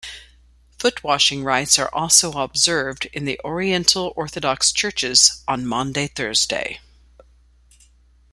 [0.79, 6.79] Foot washing rites are also observed in the Oriental Orthodox churches on Maundy Thursday.